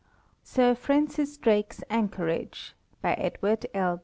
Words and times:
SIR 0.41 0.73
FRANCIS 0.73 1.37
DRAKE'S 1.37 1.83
ANCHORAGE 1.91 2.73
BY 3.03 3.13
EDWARD 3.13 3.65
L. 3.75 3.99